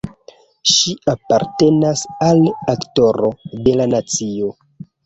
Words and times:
Ŝi 0.75 0.95
apartenas 1.13 2.03
al 2.31 2.43
Aktoro 2.75 3.33
de 3.69 3.79
la 3.81 3.91
nacio. 3.97 4.55